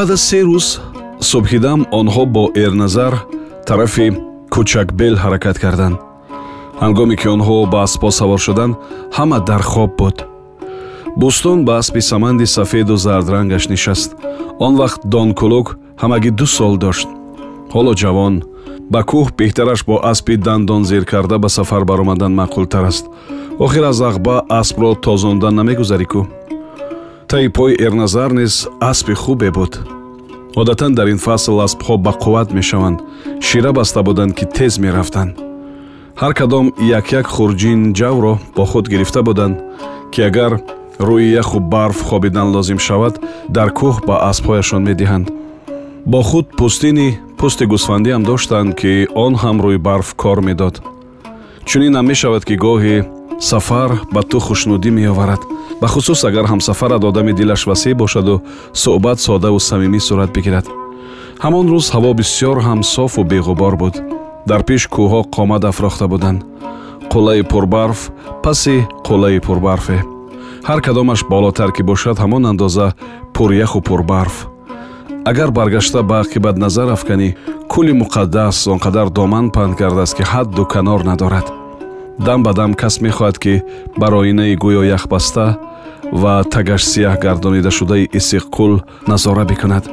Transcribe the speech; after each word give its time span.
баъд 0.00 0.10
аз 0.10 0.22
се 0.28 0.40
рӯз 0.48 0.66
субҳидам 1.30 1.80
онҳо 1.98 2.24
бо 2.34 2.44
эрназар 2.64 3.14
тарафи 3.68 4.06
кӯчакбел 4.54 5.14
ҳаракат 5.22 5.56
карданд. 5.64 5.96
Ҳангоме 6.82 7.14
ки 7.20 7.26
онҳо 7.34 7.56
ба 7.72 7.78
аспҳо 7.86 8.10
савор 8.20 8.40
шуданд 8.46 8.74
ҳама 9.16 9.38
дар 9.48 9.62
хоб 9.72 9.90
буд. 9.98 10.16
Бӯстон 11.20 11.58
ба 11.66 11.72
аспи 11.80 12.00
саманди 12.10 12.46
сафеду 12.56 12.94
зардрангаш 13.04 13.64
нишаст. 13.72 14.10
Он 14.66 14.72
вақт 14.82 15.00
донкулук 15.12 15.68
ҳамагӣ 16.02 16.30
ду 16.38 16.46
сол 16.56 16.74
дошт. 16.84 17.08
Ҳоло 17.74 17.92
ҷавон 18.02 18.34
ба 18.92 19.00
кӯҳ 19.10 19.26
беҳтараш 19.38 19.80
бо 19.88 19.96
аспи 20.12 20.34
дандон 20.46 20.82
зер 20.90 21.04
карда 21.12 21.36
ба 21.44 21.48
сафар 21.56 21.82
баромадан 21.90 22.32
маъқултар 22.40 22.84
аст. 22.90 23.04
Охир 23.64 23.84
аз 23.90 23.98
ағба 24.10 24.34
аспро 24.60 24.90
тозондан 25.04 25.54
намегузарӣ 25.58 26.06
кӯ 26.12 26.20
таи 27.30 27.48
пои 27.48 27.76
эрназар 27.78 28.32
низ 28.32 28.66
аспи 28.80 29.14
хубе 29.14 29.50
буд. 29.50 29.78
Одатан 30.56 30.94
дар 30.94 31.06
ин 31.08 31.18
фасл 31.18 31.60
аспҳо 31.66 31.94
ба 31.96 32.10
қувват 32.10 32.52
мешаванд 32.52 32.98
шира 33.40 33.72
баста 33.72 34.02
буданд 34.02 34.34
ки 34.34 34.44
тез 34.46 34.78
мерафтанд. 34.78 35.38
Ҳар 36.20 36.32
кадом 36.34 36.66
як-як 36.98 37.26
хурҷин 37.26 37.94
ҷавро 37.98 38.34
бо 38.56 38.64
худ 38.64 38.88
гирифта 38.88 39.22
буданд 39.22 39.56
ки 40.12 40.20
агар 40.22 40.52
рӯи 40.98 41.30
яху 41.42 41.60
барф 41.60 42.02
хобидан 42.02 42.48
лозим 42.54 42.78
шавад 42.78 43.14
дар 43.48 43.68
кӯҳ 43.78 43.94
ба 44.08 44.16
аспҳояшон 44.30 44.82
медиҳанд. 44.88 45.26
Бо 46.06 46.22
худ 46.22 46.46
пӯстини 46.58 47.08
пӯсти 47.38 47.64
гӯсфандиам 47.72 48.22
доштанд 48.30 48.74
ки 48.80 49.06
он 49.14 49.34
ҳам 49.42 49.56
рӯи 49.64 49.78
барф 49.78 50.08
кор 50.22 50.38
медод. 50.48 50.74
Чунинам 51.68 52.06
мешавад 52.06 52.42
ки 52.44 52.54
гоҳе 52.64 52.96
сафар 53.40 53.90
ба 54.12 54.22
ту 54.22 54.38
хушнудӣ 54.38 54.90
меоварад. 54.90 55.40
Бахусус 55.80 56.24
агар 56.24 56.46
ҳамсафарат 56.52 57.04
одами 57.04 57.32
дилаш 57.32 57.66
васеъ 57.66 57.94
бошаду 57.94 58.42
суҳбат 58.82 59.18
содаву 59.26 59.60
самимӣ 59.60 60.00
сурат 60.00 60.30
бигирад. 60.36 60.66
Ҳамон 61.44 61.66
рӯз 61.72 61.86
ҳаво 61.94 62.10
бисьёр 62.20 62.56
ҳам 62.66 62.80
софу 62.94 63.22
беғубор 63.32 63.74
буд. 63.82 63.94
Дар 64.46 64.62
пеш 64.68 64.82
кӯҳҳо 64.94 65.20
қомат 65.36 65.62
афрохта 65.70 66.06
буданд. 66.12 66.40
Қуллаи 67.12 67.42
пурбарф 67.50 68.00
паси 68.44 68.76
қуллаи 69.06 69.40
пурбарфе. 69.46 69.98
Ҳар 70.68 70.80
кадомаш 70.86 71.20
болотар 71.32 71.70
ки 71.76 71.82
бошад 71.82 72.16
ҳамон 72.18 72.42
андоза 72.50 72.94
пуряху 73.34 73.80
пурбарф. 73.88 74.36
Агар 75.30 75.50
баргашта 75.50 76.02
ба 76.02 76.16
ақибат 76.24 76.56
назар 76.64 76.88
афканӣ 76.96 77.28
кӯли 77.72 77.92
муқаддас 78.02 78.56
он 78.72 78.78
қадар 78.84 79.08
доман 79.18 79.46
панд 79.50 79.74
кардааст 79.80 80.14
ки 80.16 80.22
ҳадду 80.32 80.62
канор 80.74 81.02
надорад 81.04 81.59
дам 82.26 82.42
ба 82.42 82.52
дам 82.52 82.74
кас 82.74 82.94
мехоҳад 83.00 83.36
ки 83.42 83.62
бар 84.00 84.12
оинаи 84.20 84.54
гӯё 84.62 84.82
яхбаста 84.96 85.46
ва 86.12 86.44
тагаш 86.54 86.82
сияҳ 86.92 87.16
гардонидашудаи 87.24 88.10
исиққул 88.18 88.72
назора 89.08 89.44
бикунад. 89.44 89.84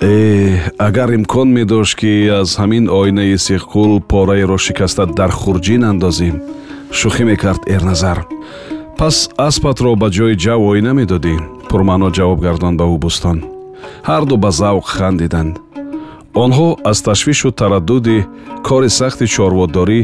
Э 0.00 0.58
агар 0.78 1.10
имкон 1.18 1.48
медошт 1.58 1.94
ки 2.00 2.12
аз 2.40 2.56
ҳамин 2.60 2.84
оинаи 2.88 3.34
исиққул 3.36 4.00
пораеро 4.10 4.56
шикаста 4.58 5.06
дар 5.06 5.30
хурҷин 5.40 5.82
андозем 5.90 6.36
шӯхӣ 6.98 7.24
мекард 7.30 7.62
эрназар. 7.74 8.18
Пас 8.98 9.16
аспатро 9.48 9.96
ба 10.02 10.08
ҷои 10.16 10.34
ҷав 10.44 10.60
оина 10.70 10.92
медодӣ 11.00 11.34
пурмаъно 11.68 12.08
ҷавоб 12.16 12.38
гардон 12.46 12.74
ба 12.80 12.84
ӯ 12.94 12.96
бӯстон. 13.04 13.38
Ҳарду 14.08 14.34
ба 14.44 14.50
завқ 14.60 14.86
хандиданд. 14.96 15.54
Онҳо 16.44 16.68
аз 16.90 16.98
ташвишу 17.06 17.50
тараддуди 17.60 18.18
кори 18.66 18.90
сахти 18.98 19.26
чорводорӣ 19.34 20.00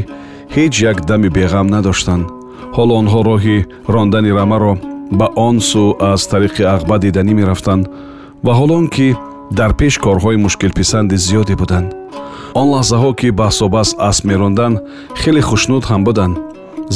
ҳеҷ 0.55 0.73
як 0.91 0.97
дами 1.09 1.29
беғам 1.37 1.67
надоштанд. 1.75 2.25
Ҳоло 2.75 2.93
онҳо 3.01 3.19
роҳи 3.29 3.57
рондани 3.93 4.31
рамаро 4.39 4.73
ба 5.19 5.27
он 5.47 5.55
сӯ 5.69 5.85
аз 6.11 6.21
тариқи 6.31 6.63
ағба 6.75 6.95
диданӣ 7.03 7.33
мерафтанд 7.39 7.83
ва 8.45 8.53
ҳолон 8.59 8.85
ки 8.95 9.07
дар 9.59 9.71
пеш 9.79 9.93
корҳои 10.05 10.37
мушкилписанди 10.45 11.15
зиёде 11.25 11.55
буданд. 11.61 11.87
Он 12.59 12.67
лаҳзаҳо 12.73 13.11
ки 13.19 13.27
баҳсобас 13.41 13.89
асп 14.09 14.23
меронданд 14.29 14.77
хеле 15.21 15.41
хушнуд 15.49 15.83
ҳам 15.91 16.01
буданд. 16.07 16.35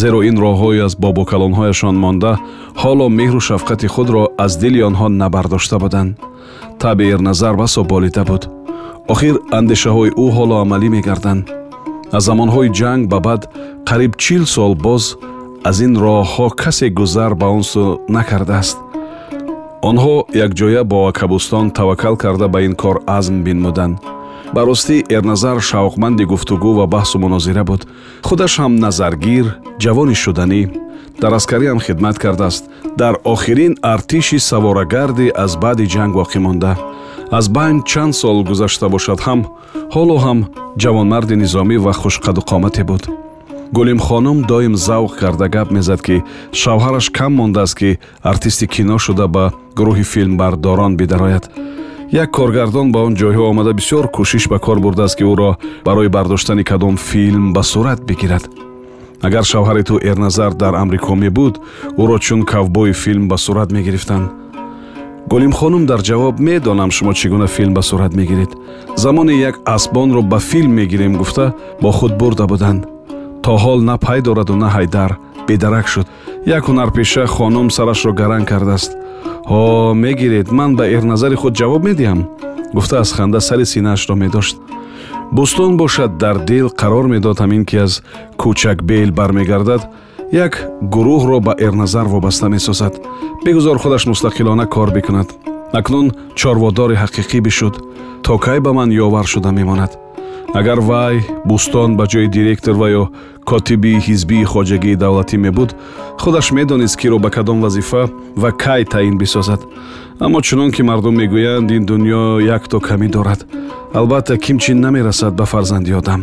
Зеро 0.02 0.20
ин 0.30 0.36
роҳҳои 0.46 0.84
аз 0.88 0.94
бобукалонҳояшон 1.04 1.96
монда 2.04 2.34
ҳоло 2.82 3.06
меҳру 3.20 3.42
шафқати 3.50 3.88
худро 3.94 4.24
аз 4.46 4.52
дили 4.62 4.80
онҳо 4.90 5.08
набардошта 5.22 5.78
буданд. 5.84 6.12
Таби 6.82 7.06
эрназар 7.14 7.56
басо 7.62 7.82
болида 7.94 8.24
буд. 8.30 8.44
Охир 9.14 9.36
андешаҳои 9.60 10.12
ӯ 10.24 10.28
ҳоло 10.38 10.56
амалӣ 10.64 10.88
мегарданд 10.98 11.61
аз 12.18 12.24
замонҳои 12.28 12.70
ҷанг 12.80 13.02
ба 13.12 13.20
баъд 13.28 13.42
қариб 13.90 14.14
чил 14.24 14.44
сол 14.56 14.74
боз 14.86 15.04
аз 15.70 15.78
ин 15.86 15.94
роҳҳо 16.04 16.48
касе 16.62 16.88
гузар 17.00 17.32
ба 17.42 17.48
он 17.58 17.64
сӯ 17.72 17.86
накардааст. 18.16 18.78
Онҳо 19.90 20.16
якҷоя 20.46 20.84
бо 20.92 20.98
акабустон 21.12 21.66
таваккал 21.78 22.16
карда 22.24 22.48
ба 22.54 22.60
ин 22.68 22.74
кор 22.82 22.98
азм 23.18 23.36
бинмуданд 23.46 23.96
ба 24.56 24.62
ростӣ 24.68 24.98
эрназар 25.16 25.58
шавқманди 25.70 26.24
гуфтугӯ 26.32 26.72
ва 26.80 26.86
баҳсу 26.96 27.18
мунозира 27.24 27.64
буд. 27.70 27.82
Худаш 28.28 28.54
ҳам 28.62 28.74
назаргир 28.86 29.46
ҷавони 29.84 30.16
шуданӣ 30.24 30.62
дар 31.22 31.34
аскариам 31.40 31.80
хидмат 31.86 32.18
кардааст. 32.24 32.64
Дар 33.02 33.14
охирин 33.34 33.74
артиши 33.94 34.40
саворагарде 34.50 35.28
аз 35.44 35.52
баъди 35.64 35.86
ҷанг 35.94 36.14
воқеъ 36.20 36.40
монда 36.46 36.74
аз 37.32 37.50
байн 37.50 37.82
чанд 37.86 38.16
сол 38.16 38.44
гузашта 38.44 38.90
бошад 38.90 39.20
ҳам 39.28 39.42
ҳоло 39.96 40.18
ҳам 40.26 40.40
ҷавонмарди 40.82 41.36
низомӣ 41.44 41.78
ва 41.86 41.94
хушқаду 42.02 42.42
қомате 42.50 42.84
буд 42.90 43.04
гулимхонум 43.78 44.38
доим 44.52 44.76
завқ 44.88 45.12
карда 45.20 45.48
гап 45.56 45.72
мезад 45.72 46.02
ки 46.08 46.16
шавҳараш 46.62 47.08
кам 47.18 47.32
мондааст 47.40 47.76
ки 47.80 48.00
артисти 48.32 48.66
кино 48.74 48.98
шуда 49.06 49.28
ба 49.36 49.46
гурӯҳи 49.78 50.04
филмбардорон 50.14 50.94
бидарояд 51.00 51.46
як 52.12 52.30
коргардон 52.38 52.88
ба 52.92 53.00
он 53.08 53.14
ҷойҳо 53.20 53.44
омада 53.52 53.72
бисёр 53.80 54.06
кӯшиш 54.16 54.44
ба 54.52 54.58
кор 54.66 54.80
бурдааст 54.80 55.16
ки 55.18 55.24
ӯро 55.24 55.52
барои 55.86 56.10
бардоштани 56.16 56.64
кадом 56.64 56.96
филм 56.98 57.54
ба 57.54 57.64
сурат 57.64 58.00
бигирад. 58.10 58.44
Агар 59.28 59.44
шавҳари 59.52 59.84
ту 59.84 59.96
эрназар 60.10 60.52
дар 60.62 60.74
амрико 60.82 61.16
мебуд 61.16 61.56
ӯро 62.02 62.18
чун 62.26 62.42
кавбои 62.52 62.94
филм 62.94 63.28
ба 63.28 63.38
сурат 63.38 63.72
мегирифтанд 63.72 64.41
гулимхонум 65.30 65.86
дар 65.86 66.02
ҷавоб 66.02 66.40
медонам 66.40 66.92
шумо 66.92 67.14
чӣ 67.14 67.30
гуна 67.30 67.48
филм 67.48 67.74
ба 67.74 67.82
сурат 67.82 68.14
мегиред 68.14 68.52
замоне 68.96 69.36
як 69.50 69.56
асбонро 69.66 70.22
ба 70.22 70.40
филм 70.40 70.72
мегирем 70.72 71.18
гуфта 71.18 71.54
бо 71.82 71.92
худ 71.92 72.18
бурда 72.18 72.48
буданд 72.48 72.86
то 73.44 73.58
ҳол 73.58 73.80
на 73.82 73.98
пай 73.98 74.22
дораду 74.22 74.56
на 74.56 74.70
ҳайдар 74.76 75.18
бедарак 75.48 75.88
шуд 75.88 76.08
як 76.46 76.64
ҳунарпеша 76.70 77.26
хонум 77.26 77.70
сарашро 77.70 78.12
гаранг 78.14 78.48
кардааст 78.48 78.92
ҳо 79.52 79.94
мегиред 79.94 80.52
ман 80.52 80.76
ба 80.76 80.86
эрназари 80.96 81.36
худ 81.36 81.54
ҷавоб 81.60 81.82
медиҳам 81.90 82.20
гуфта 82.74 83.00
аз 83.00 83.14
ханда 83.14 83.40
сари 83.42 83.66
синаашро 83.66 84.16
медошт 84.16 84.58
бӯстон 85.32 85.78
бошад 85.78 86.18
дар 86.18 86.38
дил 86.50 86.68
қарор 86.82 87.06
медод 87.14 87.38
ҳамин 87.44 87.64
ки 87.66 87.78
аз 87.78 88.04
кӯчакбел 88.42 89.12
бармегардад 89.20 89.82
як 90.32 90.54
гурӯҳро 90.82 91.40
ба 91.40 91.54
эрназар 91.60 92.08
вобаста 92.08 92.50
месозад. 92.50 92.94
Бигузор 93.46 93.78
худаш 93.78 94.06
мустақилона 94.06 94.66
кор 94.68 94.92
бикунад. 94.92 95.30
Акнун 95.74 96.12
чорводори 96.36 96.96
ҳақиқӣ 96.96 97.40
бишуд. 97.42 97.76
То 98.24 98.38
кай 98.38 98.60
ба 98.60 98.74
ман 98.74 98.90
ёвар 98.92 99.26
шуда 99.26 99.52
мемонад? 99.52 99.92
Агар 100.54 100.80
вай 100.80 101.16
бӯстон 101.46 101.96
ба 101.98 102.06
ҷои 102.12 102.28
директор 102.28 102.76
ва 102.82 102.88
ё 103.02 103.04
котиби 103.50 103.94
ҳизбии 104.08 104.50
хоҷагии 104.52 105.00
давлатӣ 105.04 105.38
мебуд 105.38 105.76
худаш 106.22 106.52
медонист 106.52 106.98
киро 106.98 107.18
ба 107.20 107.30
кадом 107.30 107.62
вазифа 107.62 108.04
ва 108.42 108.52
кай 108.52 108.86
таъин 108.86 109.18
бисозад. 109.18 109.62
Аммо 110.20 110.42
чунон 110.42 110.72
ки 110.72 110.82
мардум 110.82 111.16
мегӯянд 111.16 111.72
ин 111.72 111.84
дунё 111.90 112.40
якто 112.58 112.80
камӣ 112.80 113.08
дорад. 113.16 113.42
Албатта 113.94 114.38
кимчи 114.38 114.74
намерасад 114.74 115.34
ба 115.36 115.46
фарзанди 115.46 115.92
одам 115.92 116.22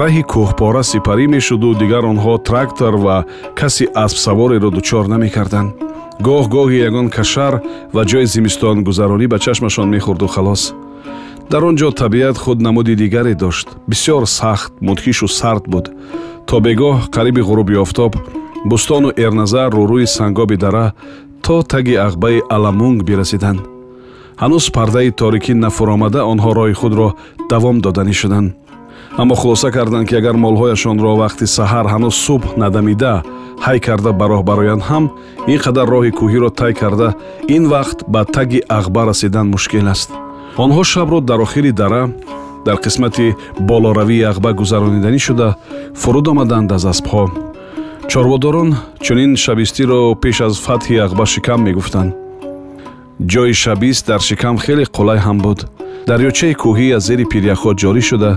раҳи 0.00 0.22
кӯҳпора 0.32 0.82
сипарӣ 0.92 1.26
мешуду 1.34 1.70
дигар 1.82 2.04
онҳо 2.12 2.34
трактор 2.48 2.94
ва 3.04 3.16
каси 3.60 3.84
аспсавореро 4.04 4.70
дучор 4.76 5.04
намекарданд. 5.14 5.70
гоҳ-гоҳи 6.26 6.78
ягон 6.88 7.08
кашар 7.16 7.54
ва 7.94 8.02
ҷои 8.10 8.26
зимистонгузаронӣ 8.34 9.26
ба 9.32 9.38
чашмашон 9.44 9.88
мехӯрду 9.94 10.26
халос. 10.34 10.62
Дар 11.50 11.62
он 11.68 11.74
ҷо 11.80 11.88
табиат 12.02 12.36
худ 12.42 12.58
намуди 12.66 12.94
дигаре 13.02 13.34
дошт. 13.42 13.68
Бисёр 13.90 14.22
сахт 14.38 14.72
мудҳишу 14.86 15.26
сард 15.40 15.64
буд. 15.72 15.86
То 16.48 16.56
бегоҳ 16.66 16.96
қариби 17.14 17.42
ғуруби 17.48 17.74
офтоб 17.84 18.12
бустону 18.70 19.08
эрназар 19.24 19.70
рӯрӯи 19.78 20.06
сангоби 20.16 20.56
дара 20.64 20.86
то 21.44 21.56
таги 21.72 21.94
ағбаи 22.06 22.38
аламунг 22.56 22.98
бирасиданд. 23.08 23.60
Ҳанӯз 24.42 24.64
пардаи 24.76 25.10
торикӣ 25.20 25.52
нафуромада 25.64 26.20
онҳо 26.32 26.50
роҳи 26.58 26.74
худро 26.80 27.08
давом 27.50 27.76
доданӣ 27.84 28.14
шуданд 28.22 28.48
аммо 29.16 29.34
хулоса 29.34 29.70
карданд 29.70 30.08
ки 30.08 30.14
агар 30.14 30.36
молҳояшонро 30.44 31.12
вақти 31.22 31.46
саҳар 31.56 31.86
ҳанӯз 31.92 32.14
субҳ 32.26 32.44
надамида 32.62 33.14
ҳай 33.66 33.78
карда 33.86 34.10
ба 34.20 34.26
роҳ 34.32 34.42
бароянд 34.50 34.82
ҳам 34.88 35.04
ин 35.52 35.58
қадар 35.64 35.86
роҳи 35.94 36.12
кӯҳиро 36.18 36.50
тай 36.60 36.72
карда 36.80 37.08
ин 37.56 37.64
вақт 37.74 37.98
ба 38.12 38.20
таги 38.36 38.60
ағба 38.78 39.02
расидан 39.10 39.46
мушкил 39.54 39.88
аст. 39.94 40.10
Онҳо 40.64 40.82
шабро 40.92 41.18
дар 41.20 41.40
охири 41.46 41.72
дара 41.80 42.02
дар 42.66 42.76
қисмати 42.84 43.26
болоравии 43.70 44.26
ағба 44.30 44.50
гузарониданӣ 44.60 45.18
шуда 45.26 45.48
фуруд 46.00 46.26
омаданд 46.32 46.72
аз 46.72 46.84
аспҳо. 46.92 47.24
Чорводорон 48.10 48.70
чунин 49.04 49.36
шабистиро 49.36 50.14
пеш 50.22 50.40
аз 50.46 50.54
фатҳи 50.66 51.02
ағба 51.06 51.24
шикам 51.32 51.60
мегуфтанд. 51.66 52.14
Ҷои 53.32 53.52
шабист 53.62 54.06
дар 54.06 54.20
шикам 54.28 54.56
хеле 54.64 54.84
қулай 54.96 55.18
ҳам 55.26 55.38
буд 55.38 55.60
дарёчаи 56.08 56.54
кӯҳӣ 56.62 56.86
аз 56.96 57.02
зери 57.08 57.24
пиряхҳо 57.32 57.70
ҷорӣ 57.82 58.02
шуда 58.10 58.32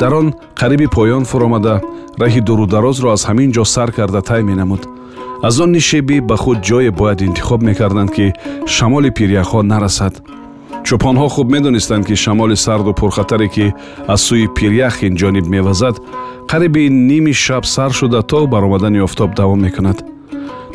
дар 0.00 0.12
он 0.20 0.26
қариби 0.60 0.86
поён 0.96 1.24
фуромада 1.30 1.74
раҳи 2.22 2.40
дурударозро 2.48 3.08
аз 3.16 3.22
ҳамин 3.28 3.50
ҷо 3.56 3.64
сар 3.74 3.88
карда 3.96 4.20
тай 4.28 4.42
менамуд. 4.50 4.82
аз 5.48 5.54
он 5.62 5.70
нишебӣ 5.76 6.16
ба 6.28 6.36
худ 6.42 6.58
ҷое 6.68 6.90
бояд 7.00 7.20
интихоб 7.28 7.60
мекарданд 7.68 8.10
ки 8.16 8.26
шамоли 8.74 9.10
пиряхҳо 9.18 9.60
нарасад. 9.72 10.14
чӯпонҳо 10.86 11.26
хуб 11.34 11.46
медонистанд 11.54 12.04
ки 12.08 12.14
шамоли 12.24 12.56
сарду 12.64 12.92
пурхатаре 13.00 13.48
ки 13.54 13.66
аз 14.14 14.20
сӯи 14.26 14.46
пирях 14.56 14.94
ин 15.06 15.14
ҷониб 15.20 15.46
мевазад 15.54 15.96
қариби 16.50 16.82
ними 17.10 17.32
шаб 17.44 17.64
сар 17.74 17.90
шуда 17.98 18.20
то 18.30 18.38
баромадани 18.52 19.00
офтоб 19.06 19.30
давом 19.40 19.60
мекунад. 19.66 19.98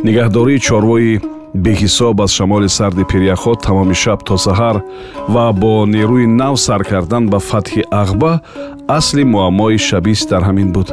нигаҳдории 0.05 0.59
чорвои 0.67 1.19
беҳисоб 1.55 2.21
аз 2.21 2.31
шамоли 2.31 2.69
сарди 2.69 3.03
пиряхҳо 3.11 3.53
тамоми 3.65 3.95
шаб 4.03 4.19
то 4.27 4.35
саҳар 4.37 4.75
ва 5.33 5.45
бо 5.61 5.85
нерӯи 5.95 6.25
нав 6.41 6.55
сар 6.65 6.81
кардан 6.83 7.23
ба 7.31 7.39
фатҳи 7.49 7.81
ағба 8.03 8.31
асли 8.97 9.23
муаммои 9.33 9.77
шабист 9.77 10.29
дар 10.29 10.43
ҳамин 10.49 10.69
буд. 10.75 10.89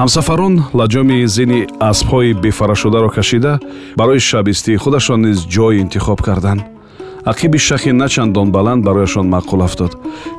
Ҳамсафарон 0.00 0.54
лаҷоми 0.78 1.26
зини 1.36 1.60
аспҳои 1.90 2.32
бефарашударо 2.44 3.08
кашида 3.16 3.52
барои 3.98 4.20
шабистии 4.30 4.76
худашон 4.82 5.20
низ 5.26 5.38
ҷой 5.54 5.74
интихоб 5.82 6.20
карданд 6.28 6.75
ақиби 7.26 7.58
шахи 7.58 7.90
начандон 7.92 8.50
баланд 8.52 8.84
барояшон 8.84 9.26
маъқул 9.34 9.62
афтод. 9.64 9.92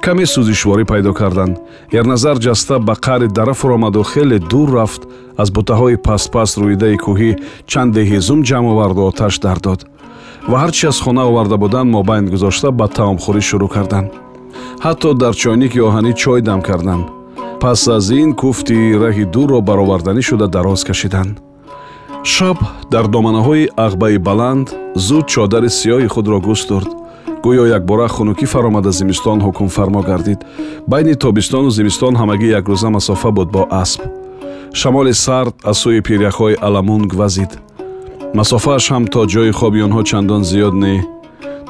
Каме 0.03 0.25
сӯзишворӣ 0.33 0.85
пайдо 0.91 1.13
карданд. 1.13 1.57
Ерназар 1.99 2.37
ҷаста 2.45 2.79
ба 2.79 2.93
қаъри 3.05 3.27
дара 3.27 3.53
фуромаду 3.53 4.03
хеле 4.03 4.39
дур 4.39 4.69
рафт 4.77 5.01
аз 5.37 5.49
бутаҳои 5.51 5.97
пастпаст 6.07 6.57
рӯидаи 6.57 6.97
кӯҳӣ 7.03 7.31
чанде 7.71 8.01
ҳизум 8.11 8.39
ҷамъ 8.47 8.67
оварду 8.73 9.01
оташ 9.09 9.39
дар 9.45 9.57
дод. 9.65 9.79
Ва 10.49 10.57
ҳар 10.61 10.71
чи 10.71 10.87
аз 10.87 10.97
хона 11.03 11.23
оварда 11.29 11.57
буданд 11.63 11.89
мобайн 11.91 12.25
гузошта 12.33 12.71
ба 12.79 12.87
таомхӯрӣ 12.97 13.41
шурӯъ 13.49 13.69
карданд. 13.75 14.09
Ҳатто 14.85 15.09
дар 15.21 15.33
чойники 15.41 15.79
оҳанӣ 15.87 16.11
чой 16.21 16.41
дам 16.41 16.61
карданд. 16.61 17.05
Пас 17.61 17.87
аз 17.87 18.09
ин 18.21 18.29
куфти 18.41 18.77
раҳи 19.03 19.25
дурро 19.33 19.59
бароварданӣ 19.69 20.21
шуда 20.29 20.47
дароз 20.55 20.83
кашиданд 20.89 21.46
шаб 22.27 22.57
дар 22.91 23.06
доманаҳои 23.07 23.69
ағбаи 23.85 24.18
баланд 24.27 24.68
зуд 24.95 25.25
чодари 25.33 25.69
сиёҳи 25.79 26.07
худро 26.13 26.39
густурд 26.47 26.89
гӯё 27.44 27.65
якбора 27.77 28.07
хунукӣ 28.15 28.45
фаромада 28.53 28.91
зимистон 28.91 29.39
ҳукмфармо 29.45 30.01
гардид. 30.09 30.39
Байни 30.91 31.15
тобистону 31.24 31.69
зимистон 31.77 32.13
ҳамагӣ 32.21 32.47
якрӯза 32.59 32.89
масофа 32.97 33.31
буд 33.38 33.50
бо 33.56 33.63
асп. 33.81 34.01
Шамоли 34.79 35.13
сард 35.25 35.53
аз 35.69 35.77
сӯи 35.83 36.01
пиряхҳои 36.07 36.59
аламунг 36.68 37.12
вазид. 37.21 37.51
Масофааш 38.38 38.85
ҳам 38.91 39.03
то 39.13 39.21
ҷои 39.33 39.51
хоби 39.59 39.80
онҳо 39.88 40.01
чандон 40.09 40.44
зиёд 40.51 40.75
не. 40.83 40.95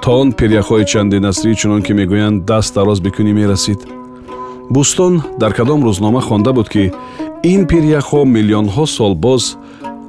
То 0.01 0.09
он 0.21 0.27
пиряхҳои 0.39 0.85
чандинасрӣ 0.91 1.51
чунон 1.59 1.81
ки 1.85 1.93
мегӯянд 1.99 2.45
даст 2.49 2.71
дароз 2.75 2.99
бикунӣ 3.05 3.33
мерасид. 3.39 3.79
Бӯстон 4.73 5.13
дар 5.41 5.51
кадом 5.57 5.79
рӯзнома 5.87 6.21
хонда 6.27 6.51
буд 6.57 6.67
ки 6.73 6.83
ин 7.53 7.61
пиряхҳо 7.69 8.21
миллионҳо 8.35 8.85
сол 8.97 9.13
боз 9.25 9.43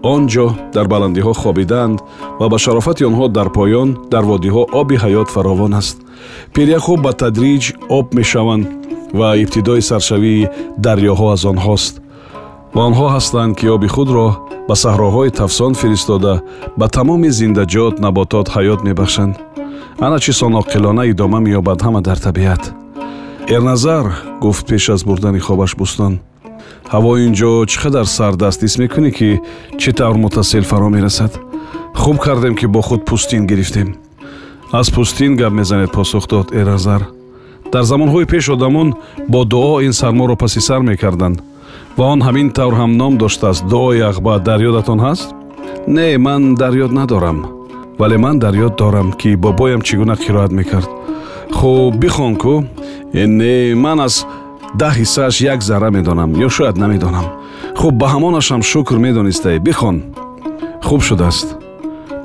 он 0.03 0.27
ҷо 0.29 0.47
дар 0.75 0.87
баландиҳо 0.89 1.33
хобиданд 1.43 1.99
ва 2.41 2.47
ба 2.49 2.59
шарофати 2.59 3.03
онҳо 3.11 3.27
дар 3.29 3.49
поён 3.59 3.89
дар 4.13 4.25
водиҳо 4.31 4.63
оби 4.81 4.97
ҳаёт 5.05 5.29
фаровон 5.35 5.75
аст. 5.81 5.97
Пиряхҳо 6.55 6.95
ба 7.05 7.13
тадриҷ 7.23 7.65
об 7.99 8.07
мешаванд 8.19 8.67
ва 9.19 9.29
ибтидои 9.43 9.83
саршавии 9.91 10.49
дарёҳо 10.85 11.27
аз 11.35 11.43
онҳост. 11.53 11.95
Ва 12.75 12.83
онҳо 12.89 13.07
ҳастанд 13.15 13.53
ки 13.59 13.67
оби 13.77 13.89
худро 13.95 14.29
ба 14.69 14.75
саҳроҳои 14.85 15.35
тафсон 15.41 15.73
фиристода 15.81 16.35
ба 16.81 16.87
тамоми 16.97 17.31
зиндаҷот 17.39 17.95
наботот 18.05 18.47
ҳаёт 18.55 18.81
мебахшанд. 18.89 19.35
Ана 20.07 20.19
чӣ 20.25 20.33
сон 20.41 20.53
оқилона 20.63 21.03
идома 21.13 21.39
меёбад 21.47 21.79
ҳама 21.87 22.01
дар 22.09 22.19
табиат. 22.27 22.63
Эрназар 23.55 24.07
гуфт 24.41 24.65
пеш 24.69 24.85
аз 24.95 25.03
бурдани 25.09 25.41
хобаш 25.47 25.73
бӯстон 25.81 26.15
ҳаво 26.93 27.11
ин 27.25 27.33
ҷо 27.39 27.51
чӣ 27.71 27.77
қадар 27.83 28.07
сард 28.17 28.41
аст 28.49 28.61
ҳис 28.65 28.75
мекунӣ 28.83 29.11
ки 29.19 29.31
чӣ 29.81 29.91
тавр 29.99 30.17
муттасил 30.25 30.65
фаро 30.71 30.89
мерасад? 30.97 31.33
Хуб 32.01 32.17
кардем 32.25 32.55
ки 32.61 32.67
бо 32.75 32.81
худ 32.89 33.05
пустин 33.09 33.47
гирифтем. 33.51 33.89
Аз 34.73 34.91
пустин 34.91 35.37
гап 35.37 35.53
мезанед 35.53 35.91
посух 35.93 36.25
дод 36.29 36.49
эразар 36.61 37.03
дар 37.73 37.85
замонҳои 37.91 38.27
пеш 38.33 38.49
одамон 38.49 38.89
бо 39.29 39.45
дуо 39.45 39.81
ин 39.87 39.93
сарморо 39.93 40.37
паси 40.37 40.61
сар 40.61 40.81
мекарданд. 40.81 41.39
Ва 41.97 42.05
он 42.13 42.21
ҳамин 42.23 42.49
тавр 42.57 42.75
ҳам 42.81 42.97
ном 42.97 43.19
доштааст 43.19 43.65
дуои 43.73 44.01
ағба 44.11 44.39
дар 44.49 44.61
ёдатон 44.61 44.99
ҳаст? 45.07 45.35
Не 45.87 46.19
ман 46.19 46.55
дар 46.55 46.73
ёд 46.85 46.93
надорам. 46.93 47.39
Вале 47.99 48.19
ман 48.19 48.39
дар 48.39 48.55
ёд 48.55 48.77
дорам 48.77 49.13
ки 49.13 49.37
бобоям 49.37 49.83
чӣ 49.83 49.97
гуна 49.97 50.15
қироат 50.15 50.53
мекард. 50.53 50.89
Хуб 51.53 51.95
бихон 51.97 52.37
ку 52.37 52.65
э, 53.13 53.27
не 53.27 53.75
ман 53.75 54.01
аз 54.01 54.27
даҳ 54.75 54.93
ҳиссааш 55.01 55.41
як 55.41 55.63
зарра 55.63 55.91
медонам 55.91 56.31
ё 56.47 56.49
шояд 56.49 56.77
намедонам 56.77 57.27
хуб 57.77 57.95
ба 58.01 58.07
ҳамонашам 58.15 58.63
шукр 58.63 58.97
медонистае 59.07 59.59
бихон 59.59 59.97
хуб 60.83 61.01
шудааст 61.03 61.49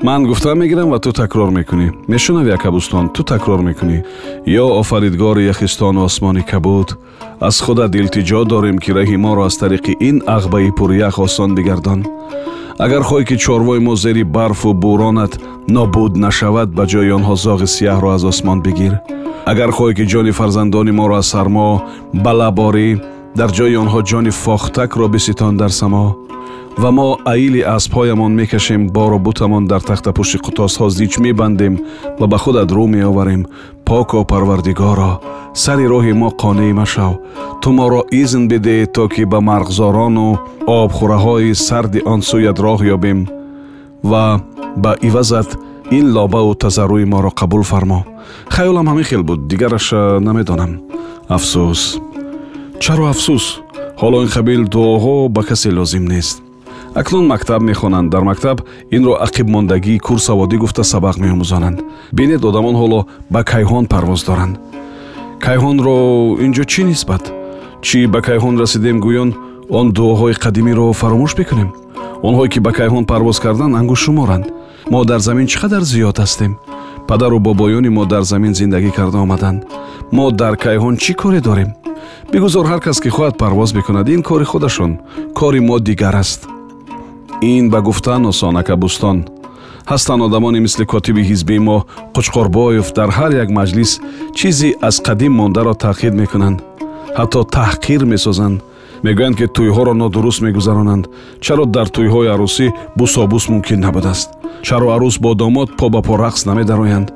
ман 0.03 0.25
гуфтан 0.27 0.57
мегирам 0.57 0.89
ва 0.89 0.99
ту 0.99 1.11
такрор 1.11 1.49
мекунӣ 1.57 1.87
мешунавӣ 2.11 2.51
акабустон 2.53 3.05
ту 3.15 3.23
такрор 3.23 3.59
мекунӣ 3.69 3.97
ё 4.61 4.65
офаридгори 4.81 5.43
яхистону 5.53 6.03
осмони 6.03 6.43
кабуд 6.51 6.97
аз 7.39 7.61
худат 7.61 7.95
илтиҷо 7.95 8.45
дорем 8.45 8.77
ки 8.83 8.91
раҳи 8.97 9.17
моро 9.25 9.41
аз 9.45 9.55
тариқи 9.61 9.93
ин 10.09 10.17
ағбаи 10.37 10.71
пурях 10.77 11.19
осон 11.19 11.55
бигардон 11.55 11.99
агар 12.85 13.01
хоҳӣ 13.09 13.25
ки 13.29 13.37
чорвои 13.43 13.79
мо 13.79 13.95
зери 13.95 14.23
барфу 14.23 14.69
бӯронат 14.83 15.33
нобуд 15.75 16.13
нашавад 16.25 16.69
ба 16.77 16.83
ҷои 16.91 17.11
онҳо 17.17 17.35
зоғи 17.45 17.67
сияҳро 17.75 18.09
аз 18.15 18.23
осмон 18.31 18.59
бигир 18.65 18.93
агар 19.51 19.69
хоҳӣ 19.77 19.93
ки 19.97 20.05
ҷони 20.11 20.31
фарзандони 20.39 20.91
моро 20.99 21.15
аз 21.21 21.27
сармо 21.33 21.69
ба 22.23 22.31
лаб 22.39 22.57
орӣ 22.67 22.89
дар 23.39 23.49
ҷои 23.57 23.75
онҳо 23.83 23.99
ҷони 24.09 24.31
фохтакро 24.43 25.07
биситон 25.15 25.53
дар 25.61 25.71
само 25.81 26.05
ва 26.81 26.89
мо 26.97 27.09
аили 27.33 27.61
аспҳоямон 27.77 28.31
мекашем 28.39 28.81
бору 28.95 29.17
бутамон 29.25 29.63
дар 29.71 29.81
тахтапушти 29.89 30.37
қутосҳо 30.45 30.87
зич 30.97 31.13
мебандем 31.25 31.75
ва 32.19 32.25
ба 32.31 32.37
худат 32.43 32.69
рӯ 32.75 32.85
меоварем 32.93 33.41
поко 33.87 34.19
парвардигоро 34.31 35.11
сари 35.63 35.85
роҳи 35.93 36.13
мо 36.21 36.29
қонеӣ 36.41 36.73
машав 36.81 37.13
ту 37.61 37.69
моро 37.77 38.01
изн 38.21 38.43
бидеҳ 38.51 38.87
то 38.95 39.03
ки 39.13 39.23
ба 39.31 39.39
марғзорону 39.49 40.27
обхӯраҳои 40.79 41.51
сарди 41.67 41.99
он 42.13 42.19
сӯяд 42.29 42.57
роҳ 42.65 42.79
ёбем 42.95 43.19
ва 44.09 44.23
ба 44.83 44.91
ивазат 45.07 45.49
ин 45.97 46.05
лобаву 46.15 46.53
тазаррӯи 46.55 47.05
моро 47.05 47.31
қабул 47.39 47.63
фармо. 47.63 47.99
Хаёлам 48.49 48.87
ҳамин 48.89 49.03
хел 49.09 49.23
буд 49.23 49.47
дигараш 49.47 49.91
намедонам 50.27 50.71
афсӯс. 51.35 51.81
Чаро 52.83 53.05
афсӯс. 53.13 53.45
Ҳоло 54.01 54.17
ин 54.23 54.29
қабил 54.35 54.61
дуоҳо 54.73 55.29
ба 55.35 55.41
касе 55.43 55.69
лозим 55.71 56.05
нест. 56.05 56.41
Акнун 56.95 57.25
мактаб 57.27 57.61
мехонанд. 57.61 58.11
Дар 58.11 58.23
мактаб 58.23 58.57
инро 58.91 59.13
ақибмондагии 59.25 60.03
курсаводӣ 60.07 60.57
гуфта 60.57 60.83
сабақ 60.83 61.15
меомӯзонанд. 61.23 61.77
Бинед 62.17 62.45
одамон 62.45 62.75
ҳоло 62.81 62.99
ба 63.33 63.41
кайҳон 63.51 63.85
парвоз 63.93 64.23
доранд. 64.29 64.55
Кайҳонро 65.45 65.97
ин 66.45 66.51
ҷо 66.55 66.63
чӣ 66.71 66.81
нисбат? 66.91 67.23
Чӣ 67.87 68.07
ба 68.13 68.19
кайҳон 68.27 68.55
расидем 68.61 68.97
гӯён 69.05 69.29
он 69.69 69.87
дуоҳои 69.97 70.33
қадимиро 70.43 70.93
фаромӯш 71.01 71.33
бикунем 71.39 71.69
онҳое 72.27 72.49
ки 72.53 72.59
ба 72.65 72.71
кайҳон 72.79 73.03
парвоз 73.11 73.37
карданд 73.45 73.75
ангушуморанд 73.79 74.45
мо 74.91 74.99
дар 75.09 75.19
замин 75.27 75.47
чӣ 75.51 75.57
қадар 75.63 75.83
зиёд 75.91 76.17
ҳастем? 76.23 76.53
Падару 77.09 77.37
бобоёни 77.47 77.89
мо 77.97 78.03
дар 78.05 78.23
замин 78.31 78.53
зиндагӣ 78.59 78.91
карда 78.97 79.17
омаданд. 79.25 79.59
Мо 80.17 80.25
дар 80.31 80.53
кайҳон 80.65 80.95
чӣ 81.03 81.13
коре 81.21 81.41
дорем? 81.41 81.69
Бигузор 82.31 82.65
ҳар 82.71 82.79
кас 82.85 82.97
ки 83.03 83.09
хоҳад 83.15 83.35
парвоз 83.37 83.71
бикунад 83.77 84.07
ин 84.09 84.21
кори 84.29 84.45
худашон. 84.51 84.91
Кори 85.39 85.59
мо 85.59 85.79
дигар 85.79 86.15
аст. 86.23 86.41
Ин 87.41 87.69
ба 87.69 87.79
гуфтан 87.87 88.25
осонака 88.31 88.75
бӯстон. 88.83 89.17
Ҳастанд 89.91 90.21
одамоне 90.27 90.59
мисли 90.65 90.85
котиби 90.85 91.23
ҳизбии 91.29 91.59
мо 91.67 91.77
қучқорбоев 92.15 92.87
дар 92.97 93.09
ҳар 93.17 93.31
як 93.43 93.49
маҷлис 93.59 93.91
чизе 94.37 94.69
аз 94.87 94.95
қадим 95.07 95.33
мондаро 95.39 95.73
таъқид 95.85 96.13
мекунанд. 96.21 96.57
Ҳатто 97.19 97.39
таҳқир 97.57 98.01
месозанд 98.13 98.61
мегӯянд 99.05 99.35
ки 99.39 99.45
тӯйҳоро 99.55 99.93
нодуруст 100.01 100.41
мегузаронанд. 100.41 101.03
Чаро 101.45 101.65
дар 101.75 101.87
тӯйҳои 101.95 102.31
арӯсӣ 102.33 102.67
бусобус 102.97 103.45
мумкин 103.51 103.79
набудааст. 103.85 104.29
Чаро 104.67 104.87
арӯс 104.95 105.15
бо 105.23 105.31
домод 105.41 105.69
по 105.79 105.89
ба 105.89 106.01
по 106.07 106.13
рақс 106.23 106.41
намедароянд. 106.49 107.07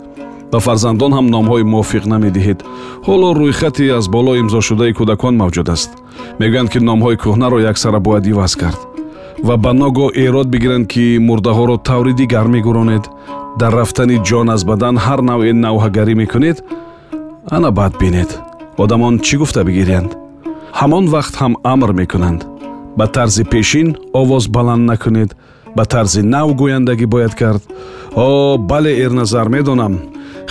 Ба 0.52 0.60
фарзандон 0.60 1.12
ҳам 1.18 1.28
номҳои 1.36 1.64
мувофиқ 1.72 2.04
намедиҳед. 2.14 2.60
Ҳоло 3.08 3.30
рӯйхати 3.40 3.86
аз 3.98 4.06
боло 4.16 4.32
имзошудаи 4.42 4.96
кӯдакон 4.98 5.34
мавҷуд 5.42 5.68
аст. 5.76 5.92
Мегӯянд 6.40 6.70
ки 6.74 6.80
номҳои 6.90 7.18
кӯҳнаро 7.24 7.58
яксара 7.72 8.00
бояд 8.08 8.26
иваз 8.32 8.54
кард. 8.62 8.80
Ва 9.48 9.56
ба 9.64 9.72
ногоҳ 9.82 10.10
эрод 10.26 10.48
бигиранд 10.54 10.88
ки 10.94 11.06
мурдаҳоро 11.28 11.76
таври 11.88 12.14
дигар 12.22 12.48
мегуронед. 12.56 13.04
Дар 13.60 13.74
рафтани 13.80 14.18
ҷон 14.28 14.48
аз 14.56 14.62
бадан 14.70 14.96
ҳар 15.06 15.20
навъи 15.30 15.54
навҳагарӣ 15.66 16.14
мекунед 16.22 16.58
ана 17.56 17.70
баъд 17.72 17.94
бинед. 18.02 18.30
Одамон 18.84 19.14
чӣ 19.26 19.36
гуфта 19.42 19.64
бигириянд 19.64 20.27
ҳамон 20.82 21.06
вақт 21.16 21.34
ҳам 21.42 21.54
амр 21.74 21.92
мекунанд. 22.02 22.42
Ба 22.98 23.06
тарзи 23.16 23.44
пешин 23.54 23.88
овоз 24.22 24.44
баланд 24.56 24.84
накунед 24.92 25.30
ба 25.78 25.84
тарзи 25.94 26.22
нав 26.34 26.50
гӯяндагӣ 26.60 27.06
бояд 27.14 27.34
кард. 27.42 27.64
О 28.16 28.58
бале 28.70 28.92
эрназар 29.04 29.48
медонам. 29.56 29.94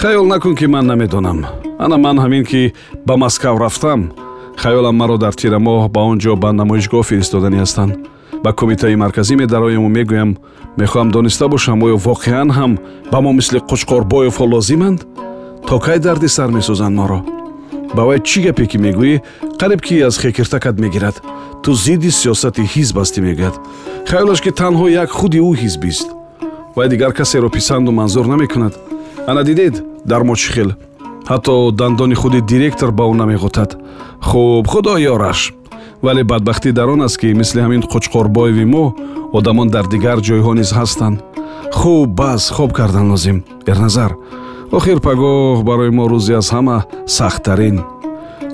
Хаёл 0.00 0.26
накун 0.32 0.54
ки 0.58 0.66
ман 0.66 0.86
намедонам. 0.86 1.38
Ана 1.84 1.96
ман 2.04 2.16
ҳамин 2.24 2.44
ки 2.50 2.74
ба 3.06 3.14
маскав 3.16 3.56
рафтам. 3.64 4.00
Хаёлам 4.62 4.96
маро 5.00 5.16
дар 5.24 5.34
тирамоҳ 5.40 5.88
ба 5.94 6.00
он 6.10 6.18
ҷо 6.18 6.32
ба 6.42 6.48
намоишгоҳ 6.60 7.02
фиристодани 7.10 7.58
ҳастанд. 7.62 7.92
Ба 8.44 8.50
кумитаи 8.58 8.96
марказӣ 9.02 9.34
медароему 9.42 9.88
мегӯям 9.96 10.30
мехоҳам 10.80 11.08
дониста 11.16 11.46
бошам 11.54 11.78
оё 11.86 11.96
воқеан 12.08 12.48
ҳам 12.58 12.72
ба 13.12 13.18
мо 13.24 13.30
мисли 13.38 13.58
қучқорбоевҳо 13.70 14.44
лозиманд 14.52 15.00
то 15.68 15.78
кай 15.86 15.98
дарди 16.06 16.28
сар 16.36 16.48
месозанд 16.58 16.96
моро 17.00 17.18
ба 17.94 18.02
вай 18.08 18.20
чӣ 18.28 18.38
гапе 18.44 18.66
ки 18.66 18.78
мегӯӣ 18.78 19.20
қариб 19.60 19.80
ки 19.80 20.00
аз 20.00 20.18
хекиртакат 20.18 20.78
мегирад. 20.78 21.16
Ту 21.62 21.74
зидди 21.74 22.10
сиёсати 22.10 22.62
ҳизб 22.74 22.96
ҳастӣ 23.00 23.20
мегӯяд. 23.26 23.54
Хаёлаш 24.08 24.40
ки 24.44 24.50
танҳо 24.50 24.86
як 24.88 25.10
худи 25.10 25.38
ӯ 25.38 25.50
ҳизбист 25.62 26.08
вай 26.76 26.88
дигар 26.88 27.12
касеро 27.12 27.48
писанду 27.48 27.92
манзур 27.92 28.26
намекунад. 28.26 28.74
Ана 29.26 29.42
дидед 29.44 29.74
дар 30.04 30.22
мо 30.22 30.34
чӣ 30.36 30.52
хел? 30.54 30.70
Ҳатто 31.30 31.70
дандони 31.72 32.14
худи 32.14 32.40
директор 32.40 32.90
ба 32.90 33.04
ӯ 33.10 33.14
намеғутад 33.22 33.70
хуб 34.28 34.66
худо 34.72 34.94
ёраш 35.14 35.52
вале 36.02 36.22
бадбахтӣ 36.24 36.72
дар 36.72 36.88
он 36.88 37.02
аст 37.02 37.18
ки 37.20 37.26
мисли 37.26 37.60
ҳамин 37.60 37.82
қучқорбоеви 37.92 38.64
мо 38.64 38.94
одамон 39.32 39.68
дар 39.68 39.86
дигар 39.94 40.18
ҷойҳо 40.26 40.52
низ 40.54 40.70
ҳастанд. 40.78 41.18
Хуб 41.72 42.08
бас 42.20 42.50
хоб 42.50 42.72
кардан 42.72 43.10
лозим. 43.10 43.44
Эрназар 43.66 44.12
охир 44.72 44.98
пагоҳ 45.00 45.62
барои 45.68 45.90
мо 45.90 46.04
рӯзе 46.12 46.34
аз 46.40 46.48
ҳама 46.54 46.78
сахттарин. 47.16 47.76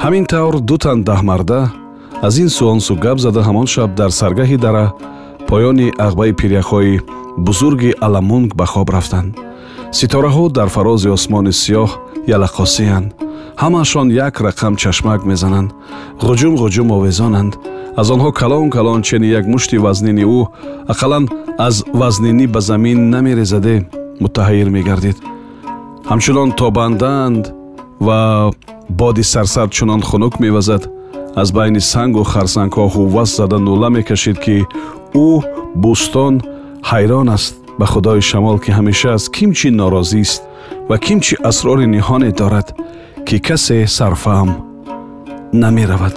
Ҳамин 0.05 0.25
тавр 0.33 0.55
ду 0.69 0.77
тан 0.83 0.99
даҳмарда 1.09 1.61
аз 2.27 2.35
ин 2.39 2.49
су 2.57 2.63
он 2.73 2.81
су 2.81 2.95
гап 3.05 3.19
зада 3.25 3.41
ҳамон 3.49 3.67
шаб 3.75 3.91
дар 4.01 4.11
саргаҳи 4.21 4.57
дара 4.67 4.85
поёни 5.49 5.89
ағбаи 6.07 6.33
пиряхҳои 6.41 7.01
бузурги 7.47 7.91
аламунг 8.07 8.51
ба 8.59 8.67
хоб 8.73 8.89
рафтанд 8.97 9.31
ситораҳо 9.99 10.45
дар 10.59 10.69
фарози 10.77 11.09
осмони 11.17 11.53
сиёҳ 11.63 11.91
ялақосиянд 12.37 13.09
ҳамаашон 13.63 14.09
як 14.27 14.35
рақам 14.47 14.75
чашмак 14.83 15.21
мезананд. 15.31 15.71
Ғуҷум 16.27 16.55
ғуҷум 16.63 16.89
овезонанд. 16.97 17.53
Аз 18.01 18.09
онҳо 18.15 18.31
калон 18.41 18.71
калон 18.71 19.01
чени 19.09 19.29
як 19.39 19.47
мушти 19.53 19.77
вазнини 19.85 20.25
ӯ 20.39 20.43
ақаллан 20.93 21.25
аз 21.67 21.75
вазнинӣ 22.01 22.47
ба 22.55 22.61
замин 22.61 22.99
намерезаде 23.15 23.77
муттаҳир 24.23 24.69
мегардид 24.77 25.17
ҳамчунон 26.13 26.51
тобандаанд 26.63 27.45
ва 28.07 28.21
боди 29.01 29.25
сарсард 29.33 29.71
чунон 29.77 30.03
хунук 30.09 30.35
мевазад 30.41 30.83
аз 31.43 31.49
байни 31.57 31.81
сангу 31.93 32.23
харсангҳо 32.33 32.85
ҳуввас 32.95 33.31
зада 33.39 33.59
нула 33.67 33.89
мекашид 33.97 34.39
ки 34.45 34.57
ӯ 35.27 35.31
бӯстон 35.83 36.35
ҳайрон 36.91 37.29
аст 37.37 37.55
ба 37.79 37.87
худои 37.93 38.21
шамол 38.31 38.57
ки 38.65 38.71
ҳамеша 38.79 39.11
аз 39.19 39.25
ким 39.37 39.51
чӣ 39.59 39.69
норозист 39.81 40.43
ва 40.89 40.97
ким 41.05 41.19
чӣ 41.25 41.35
асрори 41.51 41.87
ниҳоне 41.97 42.31
дорад 42.41 42.69
ки 43.27 43.37
касе 43.47 43.79
сарфаҳм 43.97 44.51
намеравад 45.63 46.17